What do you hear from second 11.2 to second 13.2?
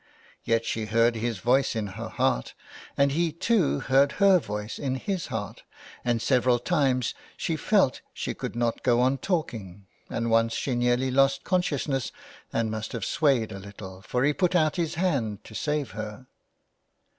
consciousness and must have